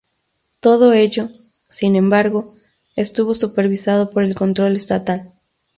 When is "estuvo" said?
2.95-3.35